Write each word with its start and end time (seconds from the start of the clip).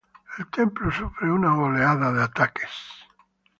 El 0.39 0.47
Templo 0.47 0.91
sufre 0.91 1.31
una 1.31 1.55
oleada 1.55 2.11
de 2.11 2.23
ataques. 2.23 2.73